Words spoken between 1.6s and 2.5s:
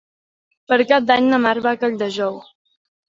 va a Colldejou.